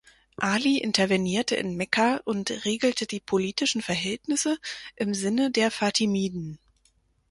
Ali 0.39 0.77
intervenierte 0.79 1.55
in 1.57 1.75
Mekka 1.77 2.21
und 2.25 2.49
regelte 2.65 3.05
die 3.05 3.19
politischen 3.19 3.83
Verhältnisse 3.83 4.57
im 4.95 5.13
Sinne 5.13 5.51
der 5.51 5.69
Fatimiden. 5.69 6.57